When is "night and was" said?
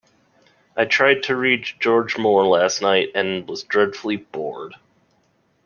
2.81-3.61